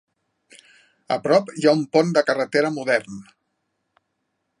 A 1.15 1.17
prop 1.27 1.51
hi 1.61 1.67
ha 1.69 1.73
un 1.79 1.83
pont 1.97 2.09
de 2.15 2.23
carretera 2.31 2.73
modern. 2.79 3.21